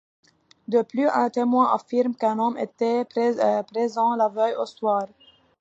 [0.67, 5.05] De plus un témoin affirme qu'un homme était présent la veille au soir...